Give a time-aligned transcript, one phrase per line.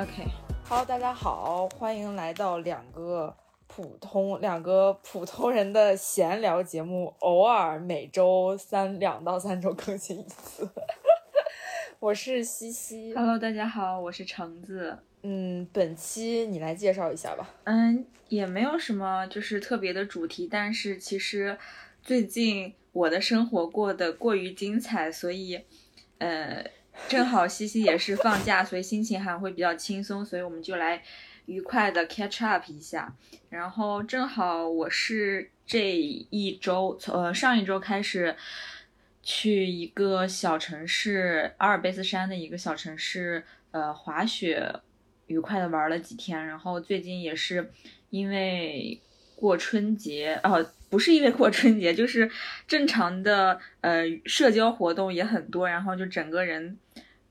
[0.00, 3.36] OK，Hello，大家好，欢迎来到两个
[3.66, 10.66] 普通两个普通人的闲聊节目，偶尔每周三两到三周更新一次。
[12.00, 14.96] 我是西西，Hello，大家好，我是橙子。
[15.20, 17.50] 嗯，本期你来介绍一下吧。
[17.64, 21.58] 嗯，也没有什么就是特别的主题，但是其实
[22.02, 25.62] 最近我的生活过得过于精彩，所以
[26.16, 26.64] 呃。
[27.08, 31.02] 正好西西也是放假，所以心情还会比较轻松，所以我们就来
[31.46, 33.16] 愉快的 catch up 一下。
[33.48, 38.36] 然后正好我是这一周，从呃上一周开始
[39.22, 44.72] 去一个小城市阿尔卑斯山的一个小城市，呃滑雪，
[45.26, 46.46] 愉快的玩了几天。
[46.46, 47.72] 然后最近也是
[48.10, 49.00] 因为
[49.40, 50.70] 过春节哦。
[50.90, 52.28] 不是因为过春节，就是
[52.66, 56.76] 正常的呃社交活动也很多，然后就整个人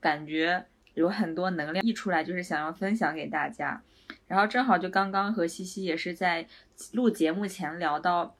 [0.00, 3.82] 感觉有很多能量溢出来，就是想要分享给大家。
[4.26, 6.46] 然后正好就刚刚和西西也是在
[6.92, 8.34] 录节目前聊到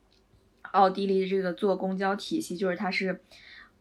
[0.63, 3.21] 奥地利这个坐公交体系，就是它是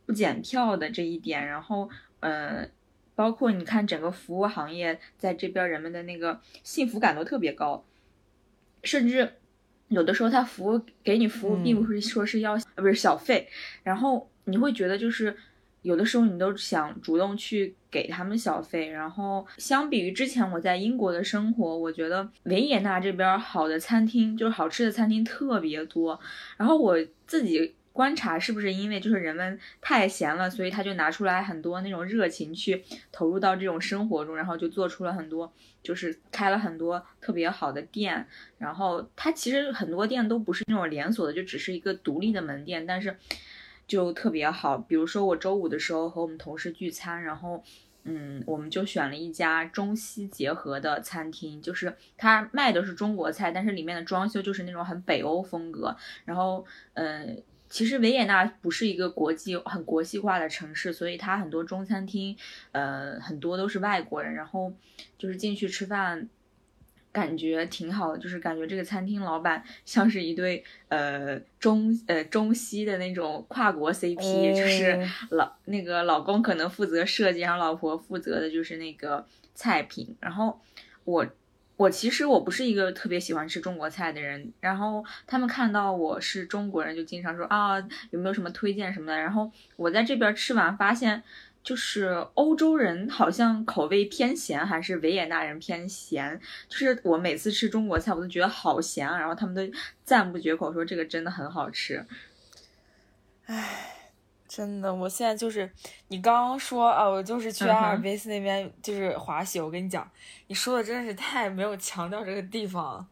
[0.05, 1.47] 不检票的这一点。
[1.47, 2.67] 然后呃，
[3.15, 7.85] 包括你看整个服务行业在这边人们的那个幸福感都特别高，
[8.83, 9.35] 甚至。
[9.89, 13.47] 有的时候他服务给你服务，并不是说是要呃不是小费，
[13.83, 15.35] 然后你会觉得就是
[15.81, 26.19] 有的时候你都想主动去给他们小费，然后相比于之前我在英国的生活，我觉得维也纳这边好的餐厅就是好吃的餐厅特别多，
[26.57, 27.75] 然后我自己。
[27.91, 35.51] 观察是不是因为就是人们太闲了，所以他就拿出来很多那种热情去投入到这种生活中，然后就做出了很多，
[35.83, 38.25] 就是开了很多特别好的店。
[38.57, 43.17] 然后他其实很多店都不是那种连锁的，就只是一个独立的门店，但是
[43.85, 44.77] 就特别好。
[44.77, 47.61] 比如说我周五的时候和我们同事聚餐，然后
[48.03, 55.93] 嗯，我们就选了一家中西结合的餐厅，就是他卖的是中国菜，但是里面的装修就是那种很北欧风格。
[56.23, 57.43] 然后嗯。
[57.69, 62.35] 其实维也纳不是一个国际很国际化的城市，所以它很多中餐厅，
[62.71, 64.33] 呃，很多都是外国人。
[64.33, 64.73] 然后
[65.17, 66.27] 就是进去吃饭，
[67.11, 80.15] 感觉挺好的，就是感觉这个餐厅老板像是一对呃中呃中西的那种跨国 CP，就是老那个老公可能负责设计，然后老婆负责的就是那个菜品。
[80.19, 80.59] 然后
[81.03, 81.25] 我。
[81.79, 87.79] 我其实我不是一个特别喜欢吃中国菜的人，然后他们看到我是中国人，就经常说啊
[88.09, 89.17] 有没有什么推荐什么的。
[89.17, 91.23] 然后我在这边吃完发现，
[91.63, 96.37] 就是欧洲人好像口味偏咸，还是维也纳人偏咸。
[96.67, 102.05] 就是我每次吃中国菜，我都觉得好咸啊，然后他们都赞不绝口，说这个真的很好吃。
[103.45, 103.98] 唉。
[104.49, 105.71] 真的，我现在就是
[106.07, 109.61] 你刚刚说啊，我就是去阿尔卑斯那边就是滑雪。
[109.61, 110.09] 我跟你讲，
[110.47, 113.07] 你说的真的是太没有强调这个地方。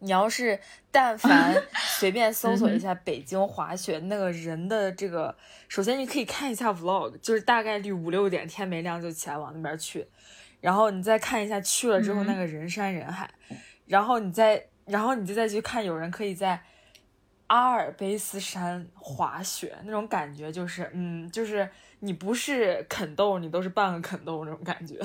[0.00, 0.58] 你要是
[0.90, 1.54] 但凡
[1.96, 5.32] 随便搜索一下北京滑雪，那个人的这个，
[5.68, 10.04] 首先你可以看一下 vlog，就是大概率五六点天没亮就起来往那边去，
[10.60, 13.30] 然后你再看一下去了之后那个人山人海，
[13.86, 16.60] 然后你再然后你就再去看有人可以在。
[17.52, 21.68] 阿尔卑斯山滑雪那种感觉，就是嗯，就是
[21.98, 24.96] 你不是啃豆，你都是半个啃豆那种感觉。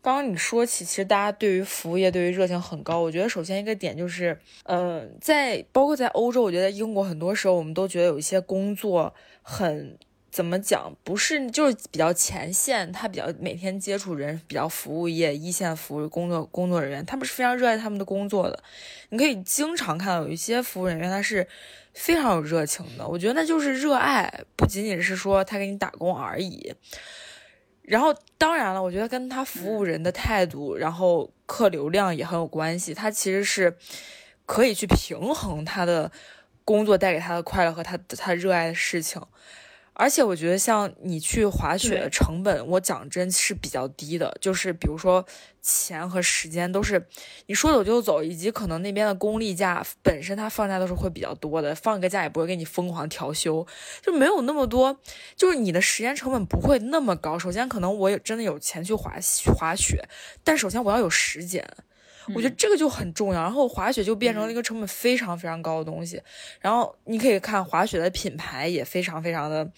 [0.00, 3.00] 刚刚你说起，其实大家对于服务业对于热情很高。
[3.00, 9.98] 我觉得首先一个点就是，呃，在包括在欧洲，我觉得英国很多时候我们都觉得有一些工作很。
[10.32, 10.94] 怎么讲？
[11.02, 18.62] 不是，就是比较前线，他比较每天接触人，比较服务业一线服务工作工作人员，他们是非常热爱他们的工作的。
[19.08, 21.44] 你可以经常看到有一些服务人员，他是
[21.94, 23.06] 非常有热情的。
[23.06, 26.74] 我觉得那就是热爱，不仅仅是说他给你打工而已。
[27.82, 32.94] 然后，当然了，我觉得跟他服务人的态度，然后客流量也很有关系。
[32.94, 33.76] 他其实是
[34.46, 36.12] 可以去平衡他的
[36.64, 39.20] 工作带给他的快乐和他他热爱的事情。
[40.00, 44.34] 而且我觉得，像你去滑雪的成本，我讲真是比较低的。
[44.40, 45.26] 就是比如说
[45.60, 47.06] 钱和时间都是
[47.44, 53.66] 你说走就走，以及可能那边的公立假本身它放假都是会比较多的，放一个假也不会给你疯狂调休，
[54.00, 54.98] 就没有那么多，
[55.36, 57.38] 就是你的时间成本不会那么高。
[57.38, 59.12] 首先，可能我也真的有钱去滑
[59.54, 60.08] 滑雪，
[60.42, 61.68] 但首先我要有时间。
[62.34, 66.20] 我觉得这个就很重要，然后滑雪就变成了一个成本非常非常高的东西。
[66.60, 69.70] 然后你可以看滑雪的品牌也非常非常的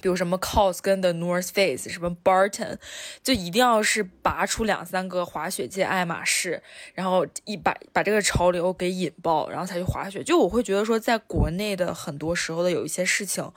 [0.00, 2.78] 比如什么 COS 跟 The North Face，什么 Barton，
[3.22, 6.62] 就一定要是拔出两三个滑雪界爱马仕，
[6.94, 10.22] 然后一把把这个潮流给引爆，然后才去滑雪。
[10.22, 13.50] 就我会觉得说，在国内的很多时候的有一些事情，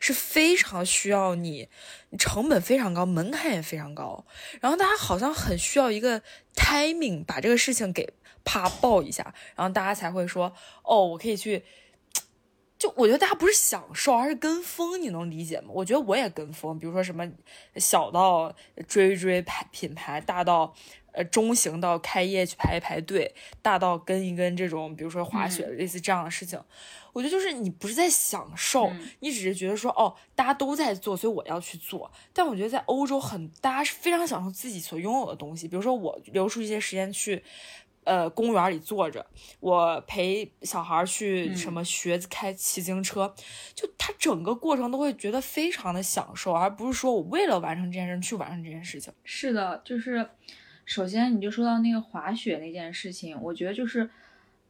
[0.00, 1.68] 是非常需要你，
[2.18, 4.26] 成本非常高，门槛也非常高，
[4.60, 6.20] 然后大家好像很需要一个
[6.54, 8.12] timing，把这个事情给
[8.44, 10.52] 啪爆一下，然后大家才会说，
[10.82, 11.64] 哦，我可以去。
[12.84, 15.68] 就我觉得大家不是享受，而是跟风，你能理解吗？
[15.70, 17.26] 我觉得我也跟风，比如说什么
[17.76, 18.54] 小到
[18.86, 20.74] 追追牌品牌，大到
[21.12, 26.60] 呃中型到开业去排一排队，大到跟一跟这种比如说滑雪类似这样的事情，
[27.14, 32.12] 我觉得就是你不是在享受，你只是觉得说哦大家都在做，所以我要去做。
[32.34, 37.42] 但我觉得在欧洲很大家是非常享受自己所拥有的东西，比如说我留出一些时间去。
[38.04, 39.24] 呃，公园里坐着，
[39.60, 43.34] 我陪小孩去什么学开骑自行车，
[43.74, 49.12] 就他整个过程都会觉得非常的享受，而不是说我为了完成这件事去完成这件事情。
[49.24, 50.28] 是的，就是
[50.84, 54.08] 首先你就说到那个滑雪那件事情，我觉得就是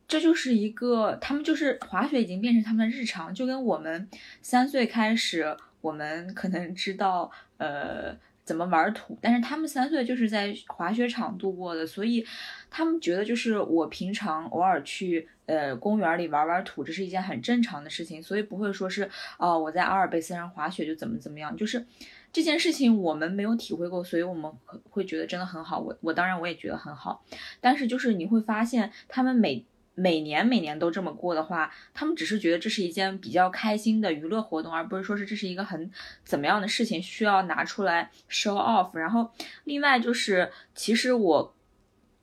[0.07, 4.09] 这就是一个他们就是滑雪已经变成他们的日常，就跟我们
[4.43, 8.17] 三岁开始，我们可能知道呃。
[8.45, 9.19] 怎么玩土？
[9.21, 12.25] 但是他们三岁就是在滑雪场度过的，所以
[12.71, 21.85] 他们觉得就是我平常偶尔去呃公园里玩玩土，这是一件很正常的事情，所以不会说是哦我在阿尔卑斯上滑雪就怎么怎么样，就是
[22.33, 24.53] 这件事情我们没有体会过，所以我们
[24.91, 25.81] 会觉得真的很好。
[25.81, 27.25] 我我当然我也觉得很好，
[27.61, 29.65] 但是就是你会发现他们每。
[29.97, 35.91] 每年每年都这么过的话，他们只是觉得这是一件比较开心的娱乐活动，而不是说是这是一个很
[36.25, 38.97] 怎么样的事情需要拿出来 show off。
[38.97, 39.31] 然后，
[39.65, 41.55] 另外就是，其实我，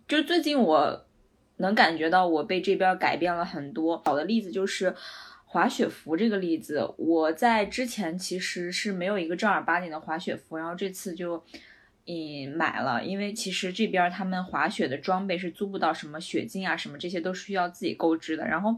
[0.08, 1.06] 就最近我
[1.58, 4.02] 能感觉到我被这边改变了很多。
[4.04, 4.94] 好的例子就是
[5.46, 11.44] 滑雪服这个例子，我在之前其实是没有一个正儿八经的滑雪服，然后这次就。
[12.08, 18.48] 嗯，买了，因为其实这边他们滑雪的装备是租不到什么雪镜啊，什么这些都是需要自己购置的。
[18.48, 18.76] 然后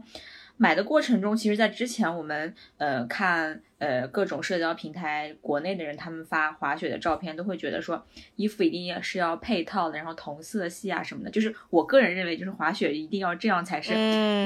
[0.58, 8.06] 买的过程中，其实，在之前我们呃看呃各种社交平台，国内的人他们发滑雪的照片，都会觉得说
[8.36, 11.30] 衣服一定是要配套的，然后同色系啊什么的。
[11.30, 13.92] 就是我个人认为，就是滑雪一定要这样才是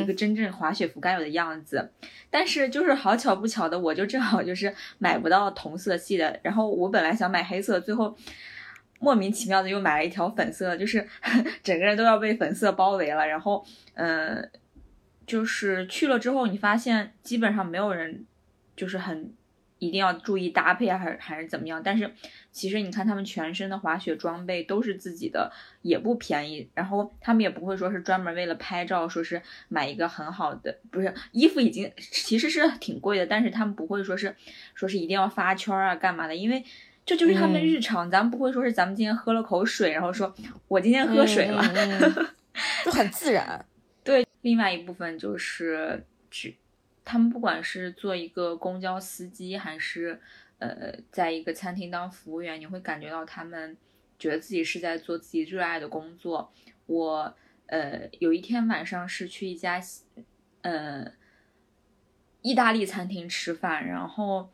[0.01, 1.91] 一个真正滑雪服该有的样子。
[2.31, 6.39] 但是就是好巧不巧的，我就正好就是买不到同色系的。
[6.43, 8.17] 然后我本来想买黑色，最后。
[9.01, 11.07] 莫名其妙的又买了一条粉色，就是
[11.63, 13.27] 整个人都要被粉色包围了。
[13.27, 13.65] 然后，
[13.95, 14.51] 嗯，
[15.25, 18.27] 就是去了之后，你发现基本上没有人，
[18.75, 19.33] 就是很
[19.79, 21.81] 一定要注意搭配，还是还是怎么样。
[21.81, 22.13] 但是
[22.51, 25.53] 其实你看他们全身的滑雪装备都是自己的，
[25.83, 26.69] 也不便宜。
[26.75, 34.35] 然后他们也不会说是专门为了拍照，说是买一个很好的，不是衣服已经其实是挺贵的，但是他们不会说是
[34.75, 36.65] 说是一定要发圈啊干嘛的，因为。
[37.09, 40.31] 这就是他们日常，咱们不会说是咱们今天喝了口水，然后说
[40.69, 41.63] 我今天喝水了，
[42.85, 43.65] 就很自然。
[44.05, 46.55] 对，另外一部分就是指
[47.07, 50.21] 他们不管是做一个公交司机，还是
[50.59, 53.75] 呃，在一个餐厅当服务员，你会感觉到他们
[54.19, 56.53] 觉得自己是在做自己热爱的工作。
[56.85, 57.35] 我
[57.69, 59.81] 呃有一天晚上是去一家
[60.61, 61.11] 呃
[62.43, 64.51] 意大利餐厅吃饭，然后。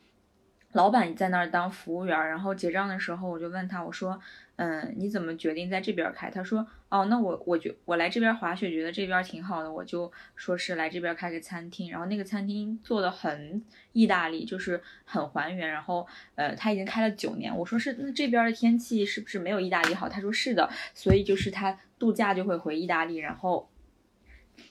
[0.75, 4.21] 老板在那儿当服务员，然后结账的时候，我就问他，我说，
[4.57, 6.29] 嗯，你怎么决定在这边开？
[6.29, 11.93] 他说，哦，那我我觉我来这边滑雪，觉得这边挺好的，我就说是来这边开个餐厅。
[11.93, 15.69] 然后那个餐厅做的很意大利，就是很还原。
[15.69, 17.57] 然后，呃，他已经开了九年。
[17.57, 20.09] 我说是，那这边的天气是不是没有意大利好？
[20.09, 23.71] 他说是的，所以就是他度假就会回意大利，然后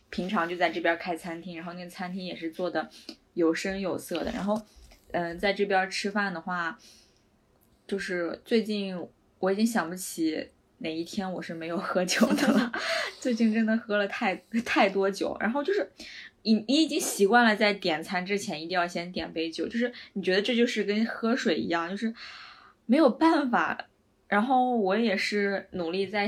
[0.10, 1.56] 平常就在这边开餐厅。
[1.56, 2.90] 然后那个餐厅也是做的
[3.36, 4.62] 有声有色的，然后。
[5.14, 6.78] 嗯，在这边吃饭的话，
[7.88, 8.98] 就是最近
[9.40, 12.72] 我已经想不起哪一天我是没有喝酒的了。
[13.22, 15.90] 最近真的喝了太太多酒，然后就是
[16.42, 22.14] 你你已经习惯了在点餐之前一定要先点杯酒，就是你觉得这就是跟喝水一样，就是
[22.86, 23.88] 没有办法。
[24.28, 26.28] 然后我也是努力在，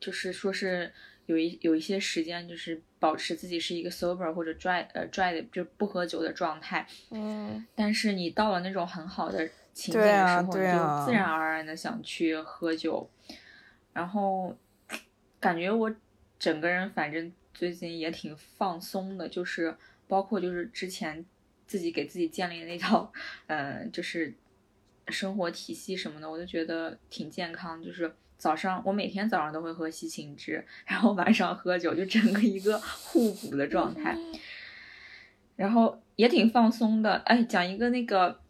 [0.00, 0.92] 就是说是
[1.26, 2.82] 有一有一些时间就是。
[3.04, 13.06] 保持自己是一个 sober 或者 dry 呃 dry 的就不喝酒的状态，嗯，但是你到了那种很好的情景的时候，你就自然而然的想去喝酒，
[13.92, 14.56] 然后
[15.38, 15.94] 感觉我
[16.38, 19.76] 整个人反正最近也挺放松的，就是
[20.08, 21.22] 包括就是之前
[21.66, 23.12] 自己给自己建立的那套，
[23.48, 24.32] 嗯，就是
[25.08, 28.10] 生活体系什么的，我就觉得挺健康，就是。
[28.36, 34.16] 早上我每天早上都会喝西芹汁，然后晚上喝酒，就整个一个互补的状态，
[35.56, 37.14] 然后也挺放松的。
[37.24, 38.40] 哎，讲一个那个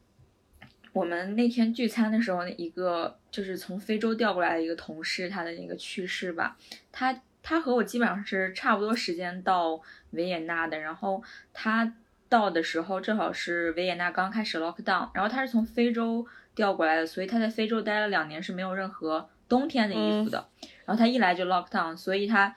[0.92, 6.56] 我们那天聚餐的时候，一个就是从非洲调过来的一个同事，他的那个去世吧，
[6.90, 11.22] 他他和我基本上是差不多时间到维也纳的，然后
[11.52, 11.94] 他
[12.28, 20.48] 到的时候正好是维也纳刚开始 lock down，然后他是从非洲调过来的，所以他在非洲待了两年是没有任何冬天的衣服的，
[20.84, 22.54] 然后他一来就 lock down，所以他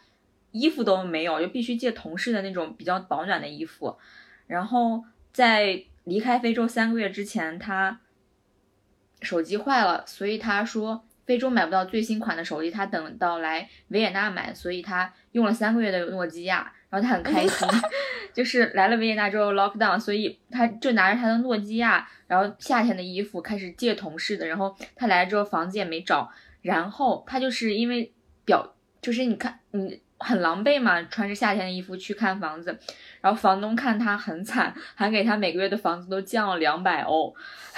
[0.52, 3.98] 衣服都没有，就必须借同事的那种比较保暖的衣服，
[4.48, 8.00] 然后在离开非洲三个月之前，他。
[9.20, 17.68] 手机坏了，所以他说非洲买不到最新款的手机，他等到来维也纳买，所以他用了三个月的诺基亚，然后他很开心，
[18.32, 26.32] 就是来了维也纳之后 lock down，所以他就拿着他的诺基亚，然后夏天的衣服开始借同事的，然后他来了之后房子也没找，
[26.68, 28.12] 然后他就是因为
[28.44, 32.78] 表就是你看你很狼狈嘛，穿着夏天的衣服去看房子，
[33.22, 37.34] 然后房东看他很惨，还给他每个月的房子都降了两百欧。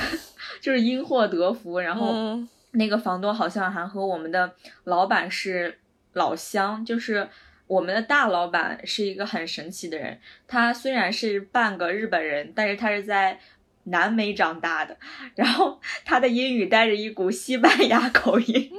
[0.60, 2.40] 就是因祸得福，然后
[2.72, 4.52] 那个房东好像还和我们的
[4.86, 5.78] 老板是
[6.14, 7.30] 老乡，就是
[7.68, 10.20] 我们的大老板是一个很神奇的人。
[10.48, 13.40] 他虽然是半个日本人，但是他是在
[13.86, 14.98] 南美长大的，
[15.36, 18.72] 然后他的英语带着一股西班牙口音，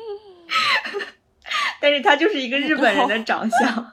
[1.80, 3.92] 但是他就是一个日本人的长相，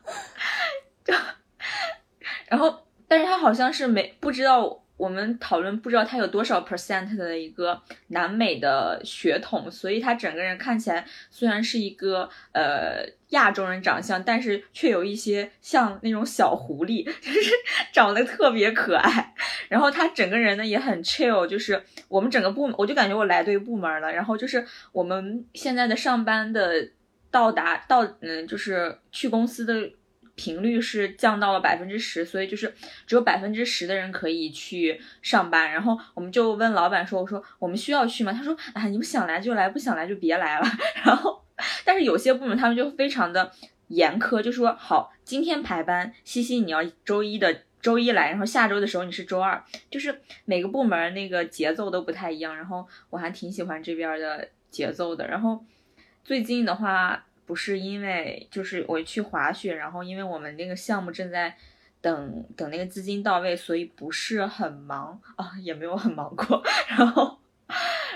[2.48, 4.84] 然后但是他好像是没不知道。
[4.98, 17.52] 我们讨论不知道他有多少 percent 的一个南美的血统，所以他整个人看起来虽然是一个呃亚洲人长相，但是却有一些像那种小狐狸， 就是
[17.94, 19.36] 长得特别可爱。
[19.70, 24.12] 然后他整个人呢也很 chill，就是我们整个部，我就感觉我来对部门了。
[24.12, 26.90] 然后就是我们现在的上班的
[27.30, 29.92] 到达到嗯，就是去公司的。
[30.38, 32.72] 频率是降到了百分之十，所以就是
[33.08, 35.72] 只有百分之十的人可以去上班。
[35.72, 40.68] 然后我们就问老板说：“我说我们需要去吗？”他说：“啊，你们想来就来，不想来就别来了。”
[41.04, 41.44] 然后，
[41.84, 43.52] 但是有些部门他们就非常的
[43.88, 52.56] 严苛，就说：“好，今天排班，西西你要周一的周一来，然后下周的时候你是周二。”就是每个部门那个节奏都不太一样。
[52.56, 55.28] 然后我还挺喜欢这边的节奏的。
[55.28, 55.66] 然后
[56.24, 57.24] 最近的话。
[57.48, 61.56] 不是因为就是我去滑雪，然后因为我们那个项目正在
[62.02, 66.62] 等等那个资金到位，所以不是很忙啊，也没有很忙过。
[66.90, 67.40] 然后，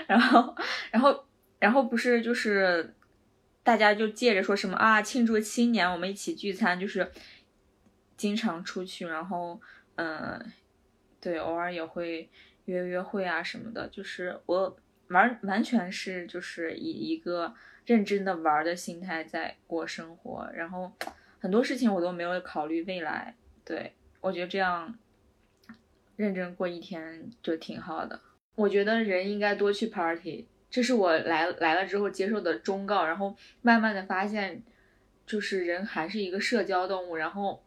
[0.06, 0.54] 然后，
[0.90, 1.24] 然后，
[1.58, 2.94] 然后不是就是
[3.62, 7.10] 大家就借着说什么啊，庆祝七年，我们一起聚餐，就是
[8.18, 9.58] 经常出去，然后
[9.94, 10.38] 嗯，
[11.22, 12.28] 对，偶尔也会
[12.66, 14.76] 约约会啊什么的，就是我
[15.08, 17.54] 完完全是就是以一个。
[17.84, 20.92] 认真的玩的心态在过生活，然后
[21.40, 23.34] 很多事情我都没有考虑未来。
[23.64, 24.96] 对我觉得这样
[26.16, 28.20] 认真过一天就挺好的。
[28.54, 33.06] 我觉得人应该多去 party，这是我来来了之后接受的忠告。
[33.06, 34.62] 然后慢慢的发现，
[35.26, 37.16] 就是人还是一个社交动物。
[37.16, 37.64] 然后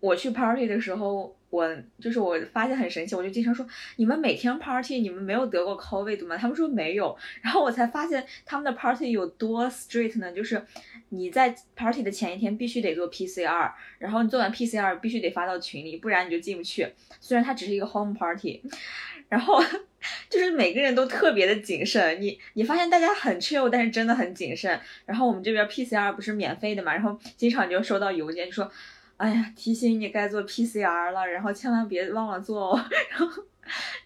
[0.00, 1.34] 我去 party 的时候。
[1.50, 1.66] 我
[1.98, 6.36] 就是我发现很神奇，我就经常说你们每天 party，你们没有得过 COVID 吗？
[6.36, 10.30] 他们说没有，然后我才发现他们的 party 有多 strict 呢？
[10.30, 10.62] 就是
[11.08, 16.86] 你在 party 的前一天必须得做 PCR，然后你做完 PCR 必须得发到群里，不然你就进不去。
[17.18, 18.60] 虽然它只是一个 home party，
[19.30, 19.58] 然后
[20.28, 22.20] 就是每个人都特别的谨慎。
[22.20, 24.78] 你你发现大家很 chill，但是真的很谨慎。
[25.06, 28.70] 然后我们这边 PCR 不是免费的嘛，然后经常就收到邮件就说。
[29.18, 32.84] 哎呀，提醒你该做 PCR 了，然后千万别忘了做哦。
[33.10, 33.42] 然后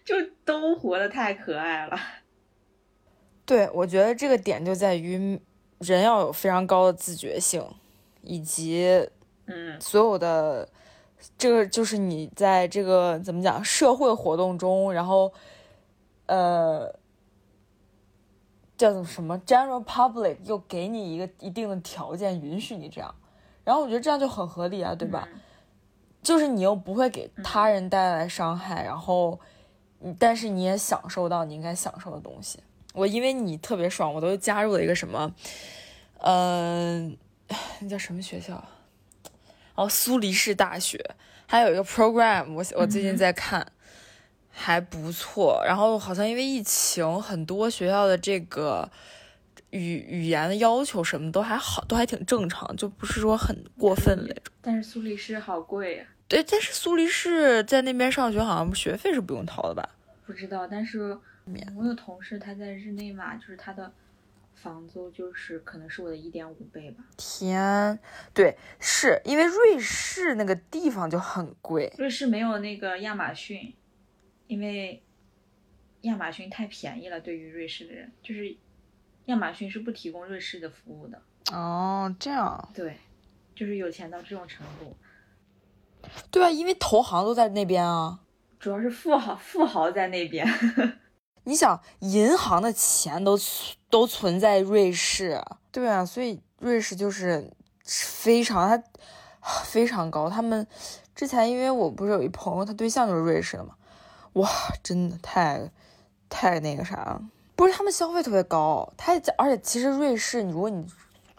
[0.03, 1.97] 就都活得太可爱了。
[3.45, 5.39] 对，我觉得这个点就在于
[5.79, 7.63] 人要有非常高的自觉性，
[8.21, 9.07] 以及
[9.45, 10.67] 嗯，所有的
[11.37, 15.31] 这个就是你在这个怎么讲社会活动中，然后
[16.25, 16.93] 呃
[18.75, 23.13] 叫做什么 general public 又给你一个一定的条件，允许你这样。
[23.63, 25.27] 然后我觉得这样就很合理啊，对吧？
[26.21, 29.39] 就是你又不会给他人带来伤害，然后，
[30.17, 32.59] 但是你也享受到你应该享受的东西。
[32.93, 35.33] 我因为你特别爽，我都加入了一个什么，
[36.19, 37.17] 嗯，
[37.79, 38.63] 那叫什么学校？
[39.75, 41.03] 哦，苏黎世大学，
[41.45, 43.65] 还有一个 program，我我最近在看，
[44.49, 45.63] 还不错。
[45.65, 48.89] 然后好像因为疫情，很多学校的这个。
[49.73, 54.53] 语语言的要求什么都还好，都还挺正常，就不是说很过分那种。
[54.61, 56.05] 但是苏黎世好贵呀。
[56.27, 59.89] 对，但是苏黎世在那边上学，好像学费是不用掏的吧？
[60.25, 61.17] 不知道，但是
[61.75, 63.91] 我有同事他在日内瓦，就是他的
[64.55, 67.03] 房租就是可能是我的一点五倍吧。
[67.17, 67.99] 天，
[68.33, 71.91] 对，是因为瑞士那个地方就很贵。
[71.97, 73.73] 瑞士没有那个亚马逊，
[74.47, 75.03] 因为
[76.01, 78.55] 亚马逊太便宜了，对于瑞士的人，就是
[79.25, 81.21] 亚马逊是不提供瑞士的服务的。
[81.51, 82.69] 哦，这样。
[82.73, 82.97] 对，
[83.55, 84.95] 就是有钱到这种程度。
[86.29, 88.19] 对啊，因为投行都在那边啊。
[88.59, 90.47] 主要是富豪，富豪在那边。
[91.45, 93.37] 你想，银行的钱都
[93.89, 95.41] 都存在瑞士。
[95.71, 97.51] 对啊，所以瑞士就是
[97.83, 98.83] 非常，它
[99.63, 100.29] 非常高。
[100.29, 100.65] 他们
[101.13, 103.75] 之前，因为我不是有一朋友，他对象就是瑞士的嘛，
[104.33, 104.49] 哇，
[104.81, 105.69] 真的太
[106.29, 107.21] 太那个啥了。
[107.55, 110.85] 不是他们消费特别高，他而且其实瑞士，你如果你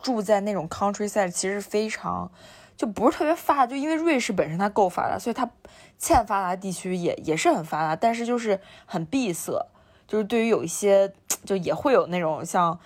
[0.01, 2.31] 住在那种 countryside，其实非常
[2.77, 5.51] 就不是特别发达，就因为瑞士本身它够发达，所以它
[5.99, 9.67] 欠发达地区也也是很发达，但是就是很闭塞，
[10.07, 11.13] 就是对于有一些
[11.45, 12.79] 就也会有那种像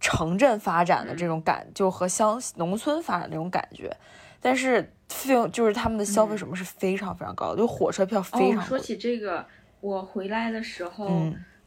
[0.00, 3.94] 城镇发展的这种感，就和乡农村发展那种感觉，
[4.40, 8.62] 但是费用就是他们的消费什么是非常非常高的，就火车票非常。
[8.64, 9.44] 说起这个，
[9.80, 11.06] 我回来的时候，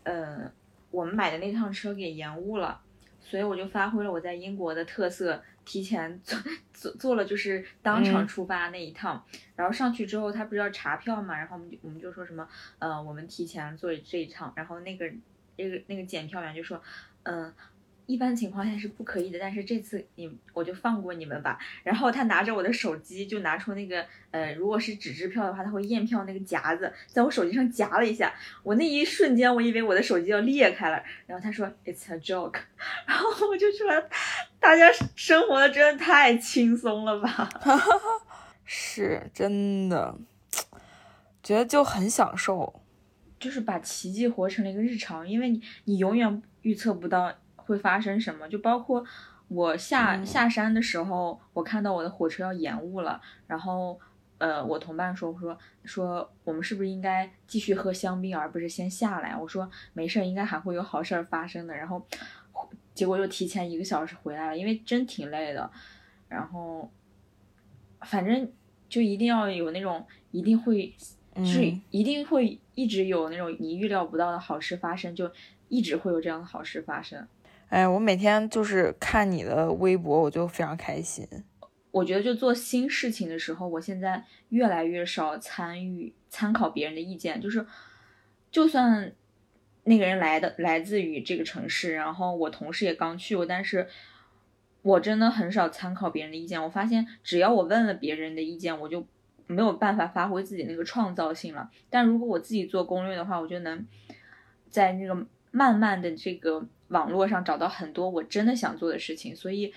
[0.03, 0.51] 嗯。
[0.95, 2.81] 我们买的那趟车给延误了，
[3.19, 6.39] 所以我就发挥了我在英国的特色，提前做
[6.73, 9.23] 做做了就是当场出发那一趟。
[9.55, 12.47] 然后上去之后，他不是要查票嘛，然后我们就我们就说什么，
[12.79, 14.53] 呃，我们提前做这一趟。
[14.55, 15.11] 然后那个
[15.57, 16.81] 那个那个检票员就说，
[17.23, 17.53] 嗯。
[18.07, 21.57] 一般情况下是不可以的，但是这次你我就放过你们吧。
[21.83, 28.33] 然后他拿着我的手机，就拿出那个呃，如果是纸质票的话，他会验票那个夹子，在我手机上夹了一下。
[28.62, 31.01] 我那一瞬间，我以为我的手机要裂开了。
[31.25, 32.59] 然后他说 It's a joke。
[33.07, 33.88] 然后我就说，
[34.59, 37.50] 大家生活的真的太轻松了吧？
[38.65, 40.15] 是真的，
[41.41, 42.81] 觉得就很享受，
[43.39, 47.33] 就是把奇迹活成了一个日常，因为你你永远预测不到。
[47.65, 48.48] 会发生什么？
[48.48, 49.03] 就包括
[49.48, 54.00] 我下下山的时候，我看到我的火车要延误了，然后，
[54.38, 59.36] 呃，我同伴说说说我们是不是应该继续喝香槟，而不是先下来？
[59.38, 61.75] 我说没事，应该还会有好事儿发生的。
[61.75, 62.05] 然后，
[62.93, 65.69] 结果又提前一个小时回来了，因为真挺累的。
[66.27, 66.89] 然后，
[68.01, 68.51] 反正
[68.89, 70.93] 就一定要有那种一定会，
[71.45, 75.31] 是一定会一直有那种你预料不到的好事发生，就
[75.70, 77.27] 一直会有这样的好事发生。
[77.69, 81.27] 哎，我每天就是看你的微博，我就非常开心。
[81.91, 87.41] 我觉得就做新事情的时候，我现在越来越少参与参考别人的意见。
[87.41, 87.65] 就是，
[88.51, 89.13] 就算
[89.85, 93.87] 那个人来的来自于这个城市，然后我同事也刚去过，但是
[94.81, 96.61] 我真的很少参考别人的意见。
[96.61, 99.05] 我发现，只要我问了别人的意见，我就
[99.47, 101.71] 没有办法发挥自己那个创造性了。
[101.89, 103.87] 但如果我自己做攻略的话，我就能
[104.69, 106.67] 在那个慢慢的这个。
[106.89, 109.74] 网络上找到很多我真的想做的事情，所以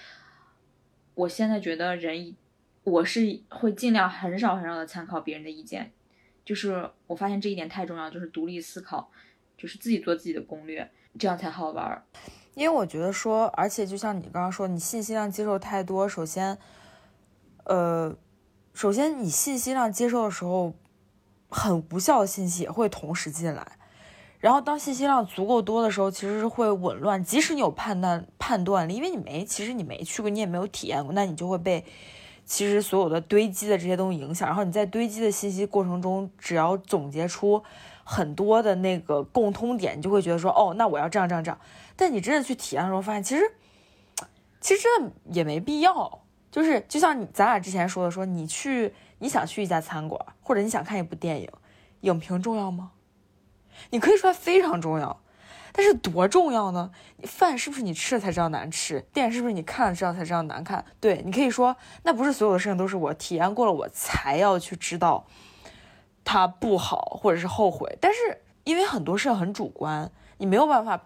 [1.14, 2.34] 我现在觉得人，
[2.84, 5.92] 我是会尽量很少很少的参考别人的意见，
[6.44, 9.10] 就是我发现这一点太重要，就是独立思考，
[9.56, 12.04] 就是自己做自己的攻略，这样才好玩。
[12.54, 16.58] 因为我觉得说，而且就像你刚刚说，你信息量接受太多，首先，
[17.64, 18.16] 呃，
[18.74, 20.74] 首先你信息量接受的时候，
[21.48, 23.77] 很无效的信息也会同时进来。
[24.40, 27.22] 然后当信息量足够多的时候，其实是会紊乱。
[27.24, 31.84] 即使你有判断判断力，因为你没，其实你没去过，你也没有体验过，那你就会被
[32.44, 34.46] 其实所有的堆积的这些东西影响。
[34.46, 37.62] 然后你在堆积的信息过程中，只要总结出
[38.04, 41.58] 很多的那个共通点，你就会觉得说，哦，那我要这样这样这样。
[41.96, 43.42] 但你真的去体验的时候，发现其实
[44.60, 46.20] 其实真的也没必要。
[46.50, 51.50] 就是就像你咱俩之前说的，说你去你想去一家餐馆，或者你想看一部电影，
[52.02, 52.92] 影评重要吗？
[53.90, 55.20] 你可以说它非常重要，
[55.72, 56.90] 但是多重要呢？
[57.24, 59.00] 饭是不是你吃了才知道难吃？
[59.12, 60.84] 电影是不是你看了知道才知道难看？
[61.00, 65.26] 对你可以说，那不是所有的事情都是我体验过了我才要去知道
[66.24, 67.98] 它不好或者是后悔。
[68.00, 71.00] 但是因为很多事情很主观，你没有办法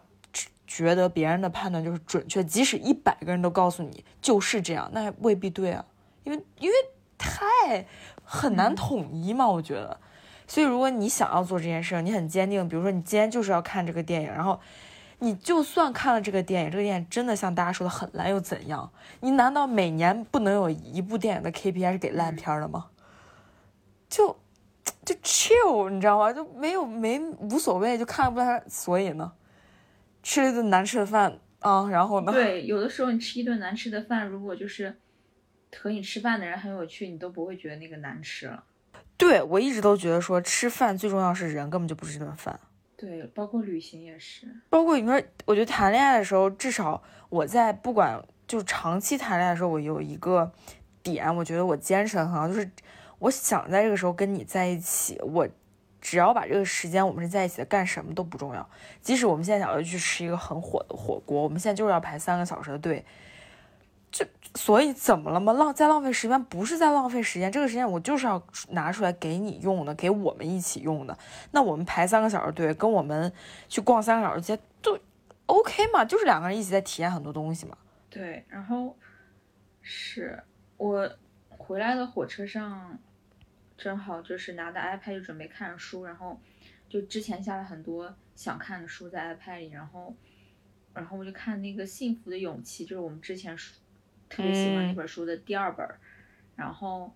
[0.66, 2.42] 觉得别人的判断就是准确。
[2.44, 5.84] 即使一百个人都告诉你就是这样，那未必对啊，
[6.24, 6.74] 因为因为
[7.16, 7.86] 太
[8.24, 9.98] 很难统一嘛，我觉得。
[10.52, 14.60] 所以，如果你想要做这件事，你很坚定，比如说你今天就是要看这个电影，然后
[15.20, 18.92] 你就算看了这个电影，这个电影真的像大家说的很烂又怎样？
[19.20, 22.90] 你难道每年不能有一部电影的 KPI 是给烂片的吗？
[24.10, 24.38] 就
[25.06, 26.30] 就 chill，你知道吗？
[26.30, 28.62] 就没有没无所谓，就看不来。
[28.68, 29.32] 所以呢，
[30.22, 32.30] 吃了一顿难吃的饭啊，然后呢？
[32.30, 34.98] 对，有的时候你吃一顿难吃的饭，如果就是
[35.74, 38.62] 和你吃饭的人很有趣，你都不会觉得那个难吃了。
[39.22, 42.58] 对，我一直都觉得说吃饭最重要是人，根本就不是这顿饭。
[42.96, 44.48] 对，包括旅行也是。
[44.68, 50.50] 包括你说，我觉得谈恋爱的时候，至少我在不管就是长期谈恋爱的时候，我有一个
[51.04, 52.68] 点，我觉得我坚持的很好，就是
[53.20, 55.48] 我想在这个时候跟你在一起，我
[56.00, 58.68] 只要把这个时间我们是在一起的，干什么都不重要。
[59.00, 63.04] 即使我们现在想要去吃一个很火的火锅，我们现在就是要排三个小时的队。
[64.54, 65.52] 所以怎么了吗？
[65.52, 67.50] 浪在浪费时间，不是在浪费时间。
[67.50, 71.16] 这个时间我就是要拿出来给你用的，给我们一起用的。
[71.52, 73.32] 那我们排三个小时队，跟我们
[73.68, 74.98] 去逛三个小时街，都
[75.46, 76.04] OK 嘛？
[76.04, 77.76] 就是两个人一起在体验很多东西嘛。
[78.10, 78.96] 对，然后
[79.80, 80.42] 是
[80.76, 81.10] 我
[81.48, 82.98] 回来的火车上。
[83.78, 86.40] 正好就是拿着 iPad 就准备看书，然后
[86.88, 90.14] 就之前下了很多想看的书在 iPad 里，然后
[90.94, 93.74] 然后我就看那个《幸福的勇气》，就是我们之前书
[94.32, 95.86] 特别喜欢那本书的第二本，
[96.56, 97.14] 然后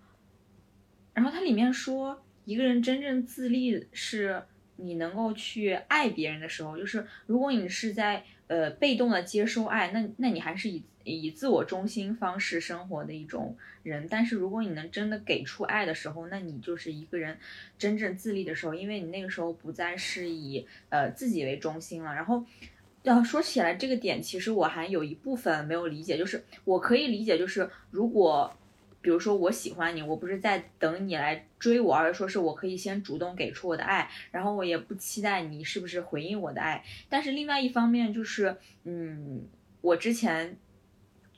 [1.15, 4.43] 然后它里面说一个人真正自立是
[4.77, 10.83] 你能够去爱别人的时候，就是如果你是在呃被动的接收爱，那那你还是以。
[11.09, 17.39] 以自我中心方式生活的一种人，但是如果你能真的给出爱的时候，那你就是一个人
[17.79, 22.13] 真正自立的时候，因为你那个时候不再是以呃自己为中心了。
[22.13, 22.45] 然后
[23.11, 28.53] 要说起来这个点，其实我还有一部分没有理解，就是我可以理解，就是如果
[29.01, 36.85] 比如说我喜欢你，我不是在等你来追我，而是说是我可以先主动给出我的爱，然后我也不期待你是不是回应我的爱。
[37.09, 39.45] 但是另外一方面就是，嗯，
[39.81, 40.57] 我之前。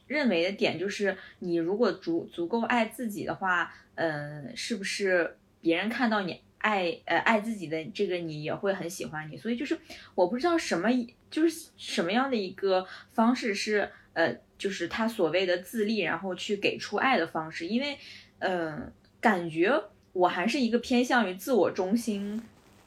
[0.07, 9.39] 认为的点就是，你如果足足够爱自己的话，嗯，是不是别人看到你爱呃爱自己的这个你也会很喜欢你？
[9.39, 9.79] 所以就是
[10.15, 10.91] 我不知道什么
[11.31, 17.97] 就是什么样的一个方式是呃就是他所谓的自立，然后去给出爱的方式，因为
[18.41, 22.43] 嗯感觉我还是一个偏向于自我中心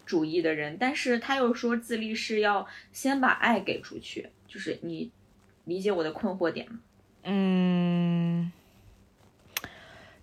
[0.06, 5.10] 主义的人，但是他又说自立是要先把爱给出去，就是你
[5.65, 6.80] 理解我的困惑点吗？
[7.24, 8.52] 嗯，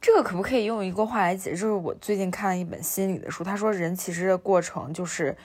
[0.01, 1.63] 这个可不可以用一个话来解释？
[1.63, 5.37] 就是我最近看了一本心理的书，他说人其实的过程就是，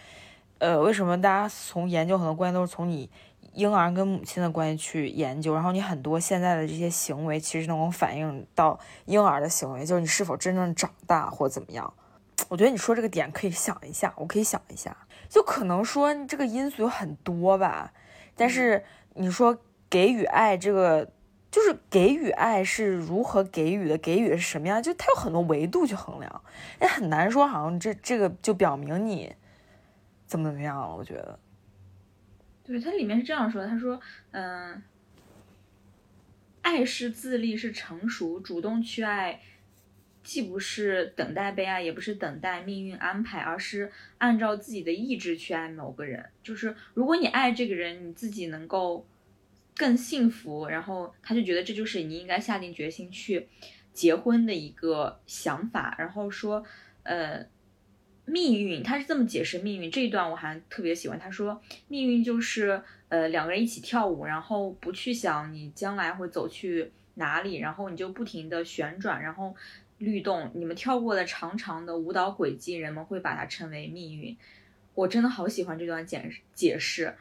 [0.59, 3.09] 呃，为什么大家从研究很多关系都是从你
[3.53, 11.91] 婴儿跟母亲的关系去研究，然后你很多现在的这些行为其实能够反映到婴儿的行为，就是你是否真正长大或怎么样。
[12.47, 14.95] 我觉得你说这个点可以想一下，我可以想一下，
[15.27, 17.91] 就可能说这个因素有很多吧，
[18.35, 18.83] 但是
[19.15, 19.57] 你说
[19.89, 21.09] 给予爱这个。
[21.53, 24.81] 就是给予爱是如何给予的，给予是什么样？
[24.81, 26.43] 就它有很多维度去衡量，
[26.81, 29.31] 也很难说，好像这这个就表明你
[30.25, 30.95] 怎么怎么样了。
[30.95, 31.37] 我觉得，
[32.63, 34.81] 对，它里面是这样说，他说，嗯，
[36.63, 39.39] 爱是自立，是成熟，主动去爱，
[40.23, 46.25] 既不是等待被爱，也不是等待命运安排，而是按照自己的意志去爱某个人。
[46.41, 49.05] 就是如果你爱这个人，你自己能够。
[49.75, 53.47] 更幸福，然后他就觉得这就是你应该下定决心去
[53.91, 55.95] 结婚的一个想法。
[55.97, 56.63] 然后说，
[57.03, 57.45] 呃，
[58.25, 61.17] 命运，他是这么解释命运这一段，我还特别喜欢。
[61.17, 69.55] 他说，命运就是呃两个人一起跳舞，然后不去想你将来会走去哪里，然后你就不停的旋转，然后
[69.97, 74.37] 律动，你们跳过的长长的舞蹈轨迹，人们会把它称为命运。
[74.93, 77.15] 我真的好喜欢这段解解释。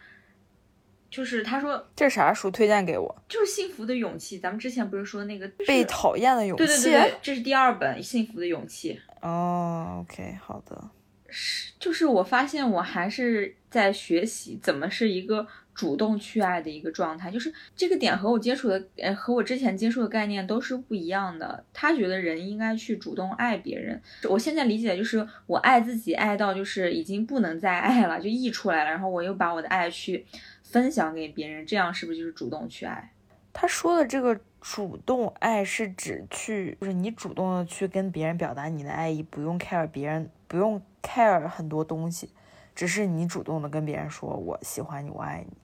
[1.13, 3.23] 就是他说这啥书推荐给我？
[3.29, 4.39] 就是《幸福的勇气》。
[4.41, 6.65] 咱们之前不是说那个被讨厌的勇气？
[6.65, 8.99] 对对对，这是第二本《幸福的勇气》。
[9.29, 10.91] 哦，OK，好的。
[11.29, 17.31] 是，就是我发现我还是在学习怎么是一个主动去爱的一个状态。
[17.31, 21.63] 就是这个点和我接触的，呃，和我之前接触的概念都是不一样的。
[21.75, 30.27] 他觉得人应该去主动爱别人，我现在理解就是我爱自己爱到就是已经不能再爱了，就溢出来了，然后我又把我的爱去。
[30.73, 33.13] 分享给别人，这样是不是就是主动去爱？
[33.53, 42.31] 他说的这个主动爱是指去，就是你主动的去跟别人表达你的爱意，不用 care 别人，不用 care 很多东西，
[42.75, 45.55] 只是你主动的跟别人说我喜欢你，我爱你，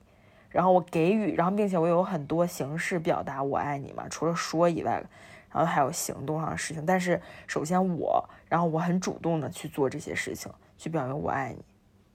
[0.51, 5.03] 然后我给予，然后并且我有很多形式表达我爱你嘛，除了说以外，
[5.51, 6.85] 然后还有行动上的事情。
[6.85, 11.65] 但是首先我，然后我很主动的去做这些事情，去表明我爱你，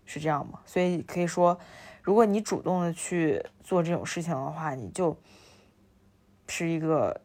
[0.07, 0.61] 是这样吗？
[0.65, 1.59] 所以可以说。
[2.05, 5.19] 如果你主动的去做这种事情的话，你就
[6.47, 7.19] 是一个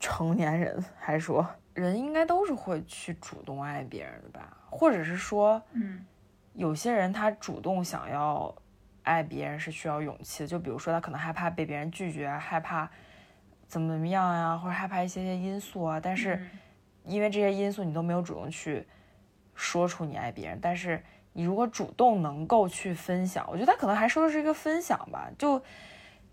[0.00, 4.56] 成年人，还是说人应该都是会去主动爱别人的吧？
[4.70, 6.02] 或者是说，嗯，
[6.54, 8.54] 有些人他主动想要
[9.02, 12.90] 爱别人是需要勇气的，就比如说他可能害怕被别人拒绝，害怕
[13.68, 16.40] 怎么怎么样呀，或者害怕一些些因素啊，但是
[17.04, 18.86] 因为这些因素你都没有主动去
[19.54, 21.04] 说出你爱别人，但是。
[21.36, 25.30] 你如果主动能够去分享，我觉得他可能还说的是一个分享吧。
[25.38, 25.62] 就，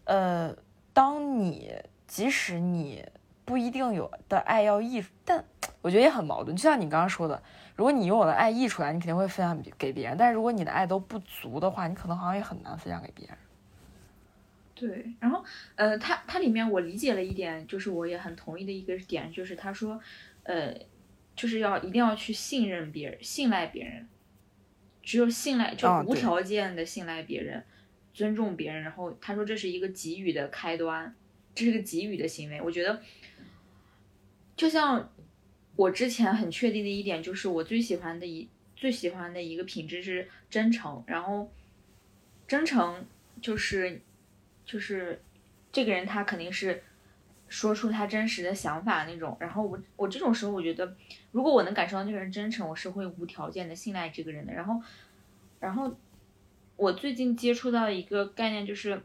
[0.06, 0.56] 呃，
[0.94, 1.76] 当你
[2.08, 3.06] 即使你
[3.44, 5.44] 不一定有的爱要溢，但
[5.82, 6.56] 我觉得也很矛盾。
[6.56, 7.44] 就像你刚刚说的，
[7.76, 13.38] 如果你用我的爱溢出来，你肯定会分享给别人；但是如果你的爱都不足的话，你可能好像也很难分享给别人。
[14.76, 15.44] 对，然后
[15.76, 20.00] 呃，他他里面我理解了一点，就是我也很同意的一个点，就是他说，
[20.44, 20.74] 呃，
[21.36, 24.08] 就是要一定要去信任别人，信赖别人，
[25.04, 27.64] 只有信赖就无条件的信赖别人，
[28.14, 28.82] 尊重别人。
[28.82, 31.14] 然后他说这是一个给予的开端，
[31.54, 32.60] 这是个给予的行为。
[32.62, 33.02] 我觉得，
[34.56, 35.14] 就像
[35.76, 41.52] 我之前很确定的一点，就是我最喜欢的一最喜欢的一个品质是真诚，然后
[42.48, 43.06] 真诚
[43.40, 44.02] 就是。
[44.66, 45.22] 就是
[45.74, 46.82] 这个人，他肯定是
[47.54, 49.38] 说出他真实的想法那种。
[49.40, 50.98] 然后我我这种时候，我觉得
[51.32, 54.52] 如果我能感受到那个人真诚，我是会无条件的信赖这个人的。
[54.52, 54.82] 然后，
[55.60, 55.96] 然后
[56.76, 59.04] 我最近接触到一个概念，就是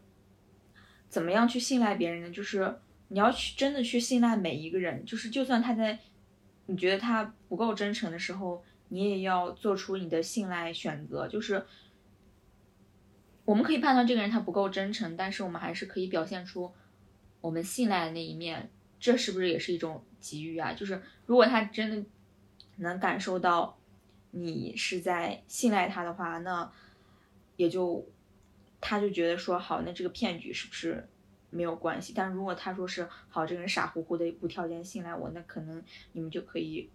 [1.10, 2.30] 怎么样去信赖别人呢？
[2.30, 5.98] 就是你要去真的去信赖每一个人，就是就算他在
[6.64, 11.66] 你觉得他不够真诚的时候，你也要做出你的信赖选择，就是。
[13.44, 16.70] 我们可以判断这个人他不够真诚，但是我们还是可以表现出
[17.40, 20.72] 我们信赖的那一面，这是不是也是一种给予啊？
[20.72, 22.08] 就是如果他真的
[22.76, 23.78] 能感受到
[24.30, 26.70] 你是在信赖他的话，那
[27.56, 28.06] 也就
[28.80, 31.08] 他就觉得说好，那这个骗局是不是
[31.50, 32.12] 没有关系？
[32.14, 36.90] 但如果他说是好，这个人傻乎乎的无条件信赖我，那可能你们就可以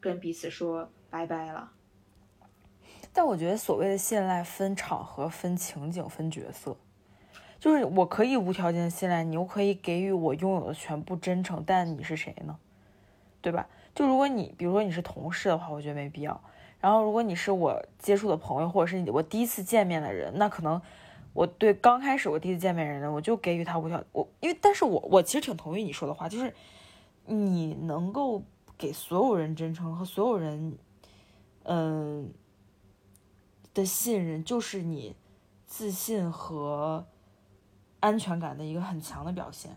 [0.00, 1.72] 跟彼此说拜拜了。
[3.12, 6.76] 但我觉得所谓的信赖分场合、分情景、分角色，
[7.60, 12.58] 就是我可以无条件信赖你，我可以给予我拥有的全部真诚，但你是谁呢？
[13.40, 13.68] 对吧？
[13.94, 16.40] 就如果你比如说你是同事的话，我觉得没必要。
[16.80, 20.80] 然后如果你是我接触的朋友，或者是我第一次见面的人，那可能
[21.34, 26.52] 我对刚开始我第一次见面人，我就给予他无条我因为，但是我我其实挺同意你说的话，就是
[27.26, 28.42] 你能够
[28.78, 30.78] 给所有人真诚和所有人，
[31.64, 32.32] 嗯。
[33.72, 35.14] 的信任就是你
[35.64, 37.06] 自信和
[38.00, 39.70] 安全感的一个很强的表现。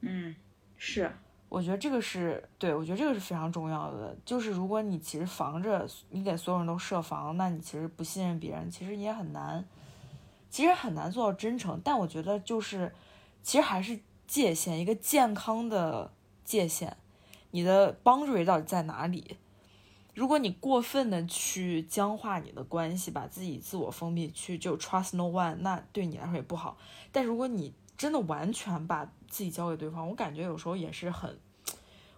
[0.00, 0.34] 嗯，
[0.76, 1.10] 是，
[1.48, 4.16] 我觉得这个是对，我觉得这个是非常重要的。
[4.24, 9.64] 就是如果你其实防着，你给所有人都设防，那你其实不信任别人，其实也很难，
[10.50, 11.80] 其实很难做到真诚。
[11.82, 12.92] 但我觉得就是，
[13.42, 16.12] 其实还是界限，一个健康的
[16.44, 16.96] 界限，
[17.50, 19.38] 你的 boundary 到底在哪里？
[20.14, 26.78] 如果你过分的去僵化你的关系，把自己自我封闭，去就 trust no one，那对你来说也不好。
[27.10, 31.38] 但如果你真的完全把自己交给对方，我感觉有时候也是很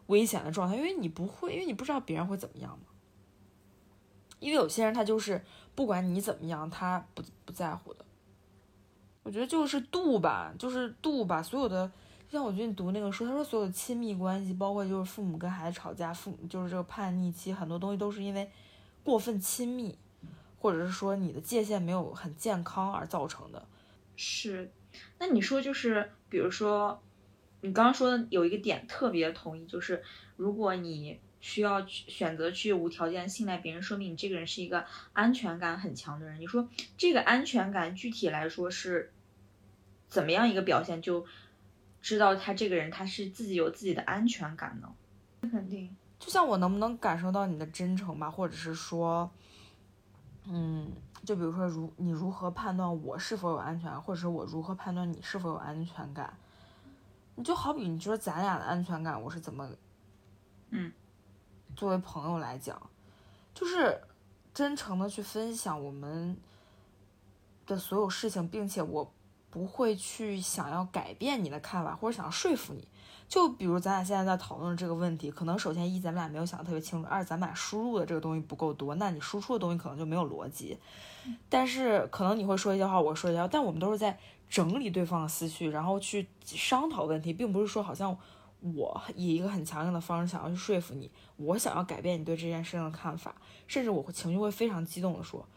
[0.09, 2.85] 危险的状态，因为你不会，因为你不知道别人会怎么样嘛。
[4.41, 5.43] 因为有些人他就是
[5.75, 8.05] 不管你怎么样，他不不在乎的。
[9.23, 11.91] 我觉得就是度吧，就是度吧，所有的。
[12.29, 18.51] 像我最近读那个书，他说所有亲密关系，包括就是父母跟孩子吵架，父母就是这个叛逆期，很多东西都是因为
[19.05, 19.97] 过分亲密，
[20.59, 23.65] 或者是说你的界限没有很健康而造成的。
[24.17, 24.71] 是，
[25.19, 27.01] 那你说就是，比如说
[27.61, 30.03] 你刚刚说的有一个点特别同意，就是
[30.37, 36.41] 如果你需要选择去无条件信赖别人，说明你这个人是一个安全感很强的人。
[36.41, 39.13] 你说这个安全感具体来说是
[40.09, 41.01] 怎么样一个表现？
[41.01, 41.25] 就
[42.07, 44.89] 知道他这个人，他是自己有自己的安全感呢。
[45.51, 49.29] 肯定，就像我能不能感受到你的真诚吧，或者是说，
[50.45, 50.89] 嗯，
[51.25, 56.33] 就比如说，如你如何判断我是否有安全感，或者是我如何判断你是否有安全感？
[57.35, 59.69] 你就好比你说咱俩的安全感，我是怎么，
[60.71, 60.93] 嗯，
[61.75, 62.81] 作为朋友来讲，
[63.53, 64.01] 就是
[64.55, 66.37] 真诚的去分享我们
[67.67, 69.13] 的所有事情，并且我。
[69.57, 72.87] 不会去想要改变你的看法，或者想要说服你。
[73.27, 80.77] 就比如咱俩现在在讨论这个问题，可能首先一咱们俩没有想的特别清楚，二咱们俩输入的这个东西不够多，那你输出的东西可能就没有逻辑。
[81.49, 84.19] 但是可能你会说一些话，我说一些话，但我们都是在
[84.51, 88.15] 整理对方的思绪，然后去商讨问题，并不是说好像
[88.61, 93.35] 我以一个很强硬的方式想要去说服你，我想要改变你对这件事情的看法，
[93.67, 95.49] 甚至我会情绪会非常激动的说，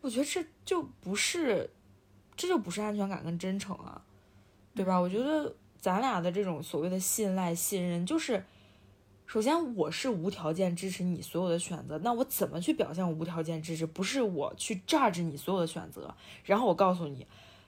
[0.00, 1.68] 我觉得这就不是。
[2.40, 4.00] 这就不是安全感跟真诚啊，
[4.74, 4.98] 对吧？
[4.98, 8.42] 我觉得咱俩的这种所谓的信赖、信任，就是
[9.26, 13.84] 首先我是无条件支持你所有的选择，那我怎么去表现我无条件支持？
[13.84, 17.26] 不是我去 judge 你所有的选择，然后我告诉你，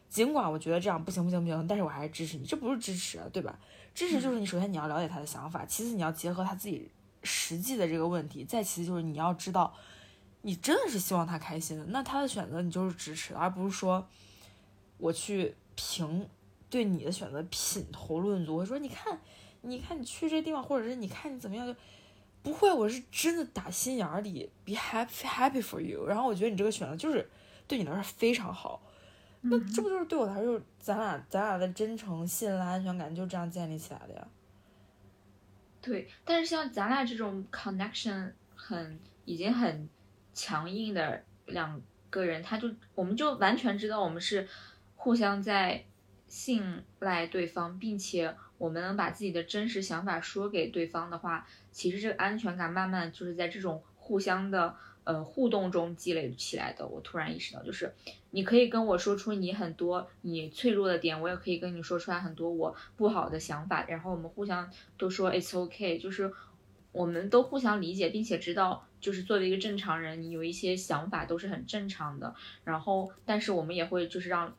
[0.08, 3.58] 尽管我觉得这样不行不行不行，但是我还是支持你，这不是支持，对吧？
[3.94, 6.88] 支持就是你首先你要了解他的想法，其次你要结合他自己
[7.22, 9.74] 实际的这个问题，再其次就是你要知道，
[10.40, 14.08] 你真的是希望他开心的，那他的选择你就是支持，而不是说。
[15.02, 16.28] 我去评
[16.70, 19.20] 对你的选择品头论足，我说你看，
[19.62, 21.74] 你看你去这地方，或者是你看你怎么样，就
[22.40, 26.06] 不会，我是真的打心眼里 be happy happy for you。
[26.06, 27.28] 然后我觉得你这个选择就是
[27.66, 28.80] 对你来说非常好。
[29.40, 34.28] 那这不就是对我来说，咱俩咱俩的真诚、信赖、安全感就这样建立起来的呀？
[35.80, 39.88] 对，但是像咱俩这种 connection 很已经很
[40.32, 44.46] 强硬的两个人，他就我们就完全知道我们是
[45.02, 45.84] 互相在
[46.28, 54.76] 信赖对方，并且我们能把自己的真实想法说给对方的话，其实这个安全感慢慢就是在这种互相的。
[55.04, 57.92] 呃，互动中积累起来的，我突然意识到，就是
[58.30, 66.32] 你可以跟我说出你很多你脆弱的点，我也可以跟你说出来很多我不好的想法，然后我们互相都说 it's okay，就是
[66.92, 72.32] 我们都互相理解，并且知道，就是作为一个正常人，你有一些想法都是很正常的。
[72.62, 74.56] 然后，但是我们也会就是让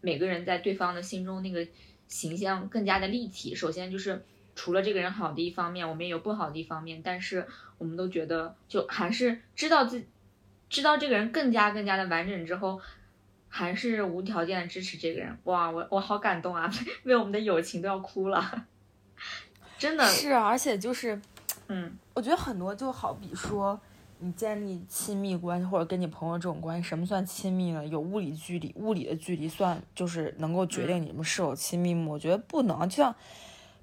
[0.00, 1.66] 每个人在对方的心中那个
[2.08, 3.54] 形象更加的立体。
[3.54, 4.24] 首先就是。
[4.56, 7.46] 除了这个人好的一方面，我们也有不好的一方面，但是
[7.78, 10.04] 我们都觉得，就还是知道自
[10.68, 12.78] 知道这个人更加更加的完整之后，
[13.48, 15.34] 还是无条件的支持这个人。
[15.44, 16.70] 哇，我我好感动啊，
[17.04, 18.66] 为我们的友情都要哭了，
[19.78, 21.18] 真的是啊，而且就是，
[21.68, 23.80] 嗯，我觉得很多就好比说，
[24.20, 27.86] 你建立亲密关系或者跟你朋友这种关系，什么算亲密呢？
[27.86, 32.12] 有物理距离，物理的距离算就是能够决定你们是否亲密吗？
[32.12, 33.14] 我觉得不能，就像。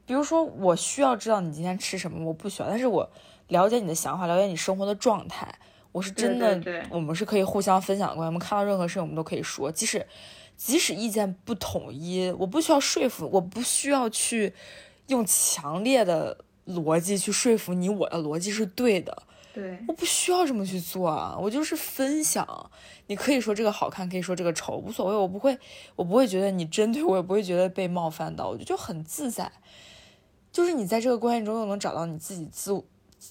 [0.06, 3.10] 比如说，我需要知道你今天吃什么，我不需要，但是我
[3.50, 5.54] 了解你的想法，了解你生活的状态，
[5.92, 8.28] 我是真的，我们是可以互相分享的关系。
[8.28, 10.08] 我们看到任何事情，我们都可以说，即使
[10.56, 14.54] 即使意见不统一，我不需要说服，我不需要去
[15.08, 19.24] 用强烈的逻辑去说服你，我的逻辑是对的，
[19.58, 22.70] 对，我不需要这么去做啊，我就是分享。
[23.08, 25.58] 你可以说这个好看，可以说这个丑，无所谓，我不会，
[25.96, 29.52] 我不会觉得你针对我，也不会觉得被冒犯到，我觉得就很自在。
[30.52, 32.84] 就是你在这个关系中又能找到你自己自，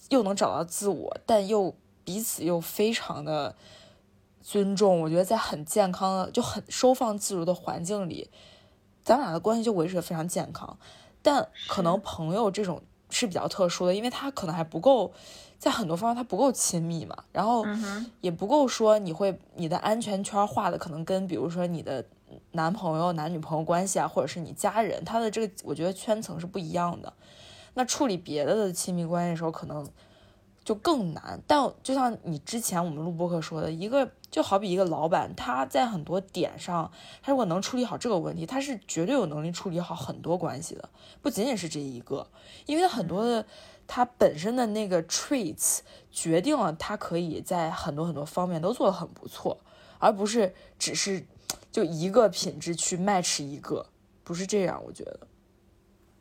[0.08, 3.54] 又能找到自我，但又彼此又非常的
[4.42, 5.00] 尊重。
[5.02, 8.28] 我觉得在很健康的、就很收放自如的环境里，
[9.04, 10.76] 咱俩的关系就维持的非常健康。
[11.22, 15.12] 但可能朋友这种是比较特殊的，因为他可能还不够，
[15.58, 17.64] 在很多方面他不够亲密嘛，然后
[18.20, 22.04] 也不够说你会你的安全圈画的可能跟比如说你的。
[22.52, 27.12] 男朋友、男女朋友关系啊，或者是你家人，他的这个我觉得圈层是不一样的。
[27.74, 29.86] 那处理别的的亲密关系的时候，可能
[30.64, 31.40] 就更难。
[31.46, 36.90] 但就像你之前我们录播课说的，一个就好比一个老板，他在很多点上，
[37.22, 40.88] 他如果能处理好这个问题，他是绝对有能力处理好很多关系的，
[41.22, 42.26] 不仅仅是这一个，
[42.66, 43.46] 因为很多的
[43.86, 49.60] 他本身的那个 traits 决定了他可以在很多很多方面都做得很不错，
[49.98, 51.24] 而不是只是。
[51.70, 53.90] 就一个品质去 match 一个，
[54.24, 55.26] 不是这样，我觉得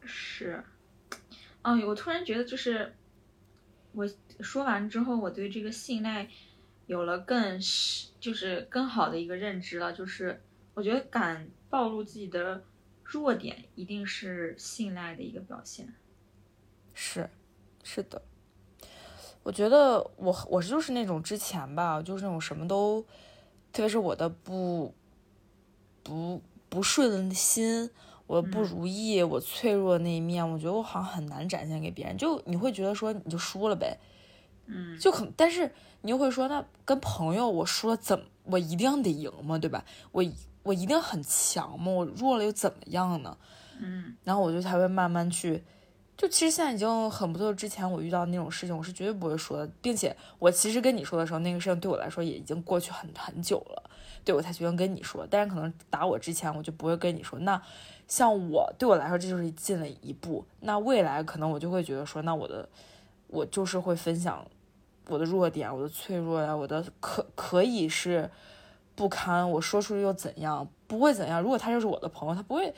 [0.04, 0.62] 是。
[1.62, 2.93] 嗯，我突然觉得，就是
[3.93, 4.06] 我
[4.41, 6.30] 说完之后，我对这个信赖
[6.88, 7.58] 有了更
[8.19, 9.93] 就是更好的一个认知了。
[9.93, 12.62] 就是我觉得敢暴露自己的
[13.06, 15.93] 弱点，一定是信赖的一个表现。
[16.93, 17.30] 是，
[17.86, 18.21] 是的。
[19.43, 23.02] 我觉得我我就是那种之前吧，就是那种什么都，
[23.71, 24.93] 特别是我的不。
[26.08, 27.89] 不不顺心，
[28.28, 32.15] 我不如意，我脆弱的那一面，我觉得我好像很难展现给别人。
[32.15, 33.98] 就你会觉得说你就输了呗，
[34.67, 39.58] 嗯，就可，但是你又会说那跟朋友我输了怎么我一定得赢吗？
[39.58, 39.84] 对吧？
[40.12, 40.24] 我
[40.62, 41.91] 我一定很强吗？
[41.91, 43.36] 我弱了又怎么样呢？
[43.80, 45.63] 嗯，然后我就才会慢慢去，
[46.17, 47.54] 就其实现在已经很不错。
[47.54, 53.89] 之前我遇到那种事情，我是绝对不会说的，并且我其实跟你说的时候，那个事情对我来说也已经过去很很久了。
[54.23, 57.38] 对我才决定跟你说，但是可能打我之前我就不会跟你说。
[57.39, 57.62] 那
[58.08, 60.43] 像我对我来说，这就是进了一步。
[60.62, 62.67] 那未来可能我就会觉得说，那我的
[63.28, 64.43] 我就是会分享
[65.08, 68.28] 我的弱点、我的脆弱呀，我的可可以是
[68.95, 70.67] 不堪，我说出去又怎样？
[70.88, 71.41] 不会怎样。
[71.41, 72.73] 如果他就是我的朋友，他不会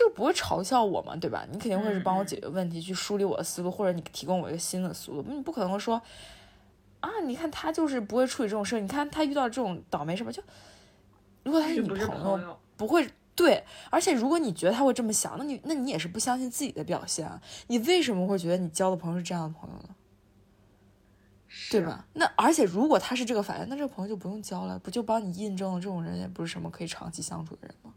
[0.00, 1.46] 就不会嘲笑我嘛，对吧？
[1.52, 5.22] 你肯定会是帮我解决问题，去梳理我的思路，或者你提供我一个新的思路。
[5.28, 6.00] 你不可能说
[7.00, 10.42] 啊，你看他就是不会处理这种事，你看他遇到这种倒霉事吧，就。
[11.42, 17.40] 如果他是你朋友，不会对，而且如果你觉得他会这么想，那你那你也是不相信自己的表现啊？
[17.68, 19.94] 你为什么会觉得你交的朋友是这样的朋友呢？
[21.70, 22.06] 对吧？
[22.12, 27.92] 那而且如果他是这个反应，那这个朋友就不用交了，不就帮你印证了这种人也不是什么可以长期相处的人吗？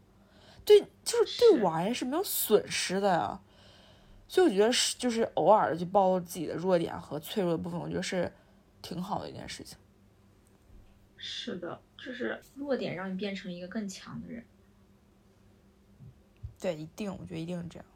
[0.64, 3.40] 对，就是对我而言是没有损失的呀。
[4.26, 8.32] 所以我觉得是就是偶尔的去暴露自己的弱点和脆弱的部分，我觉得是
[8.82, 9.76] 挺好的一件事情。
[11.16, 11.80] 是的。
[11.96, 14.44] 就是弱点让你变成一个更强的人，
[16.60, 17.86] 对，一定，我觉得一定是这样。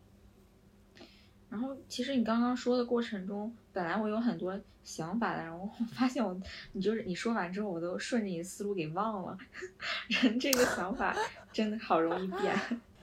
[1.50, 6.36] 然后其实你刚刚说的过程中，本来我有很多想法的，然后我发现我
[6.72, 9.38] 你就是你说完之后，我都顺着你的思路给忘了。
[10.10, 11.16] 人这个想法
[11.52, 12.52] 真的好容易变。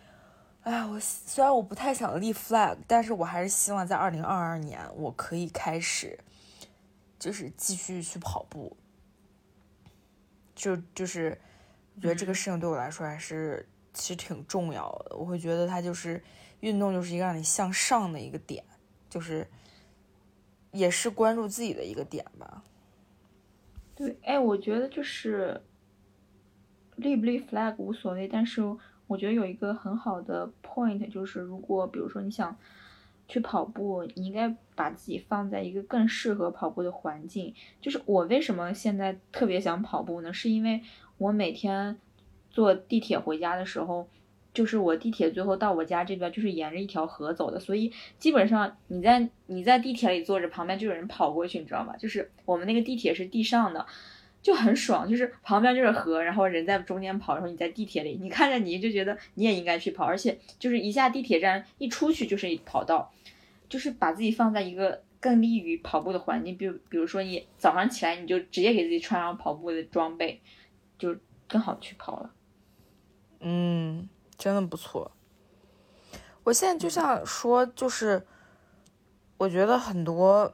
[0.64, 6.20] 哎，我虽然我不太想立 flag，但是我还是希望在二零二二年我可以开始，
[7.18, 8.76] 就是继续去跑步。
[10.54, 11.40] 就就是
[11.96, 15.16] 我觉得这个事情对我来说还是其实挺重要的。
[15.16, 16.22] 我会觉得它就是
[16.60, 18.62] 运动，就是一个让你向上的一个点，
[19.10, 19.48] 就是
[20.76, 22.64] 也是关注自己的一个点吧。
[23.96, 25.60] 对，哎，我觉得就是
[26.98, 28.62] 立不立 flag 无所谓，但是。
[29.08, 32.58] 我觉得有一个很好的 point，就是如果比如说你想
[33.28, 37.54] 去跑步，你应该把自己放在一个更适合跑步的环境。
[37.80, 40.34] 就是我为什么现在特别想跑步呢？
[40.34, 40.82] 是因为
[41.20, 42.00] 我每天
[42.50, 44.10] 坐地铁回家的时候，
[44.56, 51.96] 就是我地铁最后到我家这边就是沿着一条河走的，所以基本上你在你在地铁里坐着，旁边就有人跑过去，你知道吗？
[51.98, 53.86] 就是我们那个地铁是地上的。
[54.42, 63.12] 就很爽，就是旁边就是河，然后人在中间跑，然后你在地铁里，你看着你就觉得你也应该去跑，而且就是一下地铁站一出去就是一跑道，
[63.68, 70.40] 就是把自己放在一个更利于跑步的环境，比如比如说你早上起来你就直接给自己穿上跑步的装备，
[71.00, 72.32] 就更好去跑了。
[73.40, 75.12] 嗯，真的不错。
[76.44, 78.26] 我现在就想说，就是
[79.38, 80.54] 我觉得很多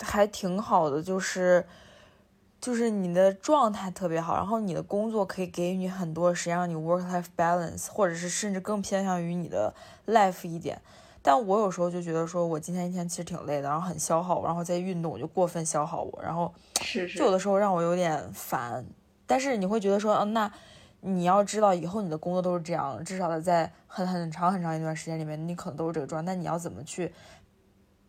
[0.00, 1.66] 还挺好的，就是。
[2.60, 9.74] 就是你的状态特别好，然后你的工作可以给予你很多实际上你 work life balance，或者是甚至更偏向于你的
[10.06, 10.80] life 一点。
[11.20, 16.54] 但我有时候就觉得说，我今天一天其实挺累的，然后很消耗我，然后在运动我就过分消耗我，然后
[17.16, 18.86] 就有的时候让我有点烦。
[19.26, 20.52] 但是你会觉得说，嗯，那
[21.02, 26.32] 你要知道以后你的工作都是这样，至少在很很长很长一段时间里面，你可能都是这个状态。
[26.32, 27.12] 那你要怎么去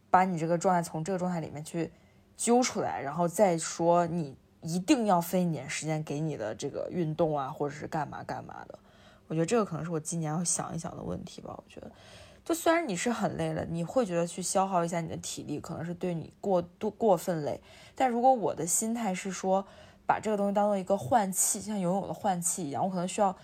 [0.10, 1.92] 把你这个状态从这个状态里面去
[2.38, 4.38] 揪出来，然后再说你。
[4.66, 8.80] 一定要分一点时间给你的这个运动啊，或者是干嘛干嘛的。
[9.28, 11.54] 我觉得这个可能是我今年要想一想的问题吧。
[11.54, 11.92] 我觉得，
[12.46, 17.60] 就虽然你是很累了，你会觉得去消耗一下你的体力，可能是对你过度过分累。
[17.94, 19.68] 但如果我的心态是说，
[20.06, 23.36] 把这个东西当做一个换气，像游泳的换气一样，我可能需要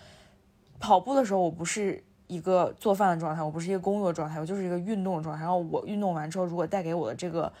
[0.78, 5.42] 跑步的时候，我不是一个做饭的状态，我不是一个工作状态，我就是一个运动的状态。
[5.42, 7.52] 然后我运动完之后，如果带给我的这个。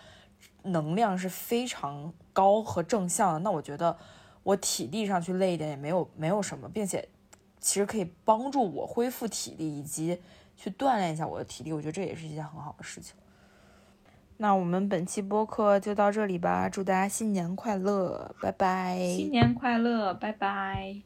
[0.62, 3.96] 能量是非常高和正向的，那我觉得
[4.42, 7.06] 我体力上去累一点也没有没有什么，并且
[7.58, 10.20] 其实可以帮助我恢复体力以及
[10.56, 13.14] 去锻炼一下我的体力，我觉得这也是一件很好的事情。
[14.42, 18.98] 那我们本期播客就到这里吧祝大家新年快乐拜拜。
[19.14, 21.02] 新年快乐拜拜。